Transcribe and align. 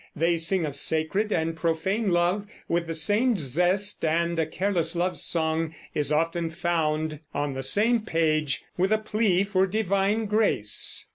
They 0.15 0.35
sing 0.35 0.65
of 0.65 0.75
sacred 0.75 1.31
and 1.31 1.55
profane 1.55 2.09
love 2.09 2.47
with 2.67 2.87
the 2.87 2.93
same 2.95 3.37
zest, 3.37 4.03
and 4.03 4.39
a 4.39 4.47
careless 4.47 4.95
love 4.95 5.15
song 5.15 5.75
is 5.93 6.11
often 6.11 6.49
found 6.49 7.19
on 7.35 7.53
the 7.53 7.61
same 7.61 7.99
page 7.99 8.63
with 8.77 8.91
a 8.91 8.97
plea 8.97 9.43
for 9.43 9.67
divine 9.67 10.25
grace. 10.25 11.05